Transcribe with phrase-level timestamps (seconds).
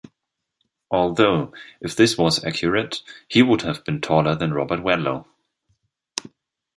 [0.89, 5.27] Although, if this was accurate, he would have been taller than Robert Wadlow.